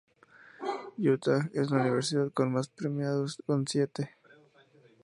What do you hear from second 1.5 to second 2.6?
es la universidad con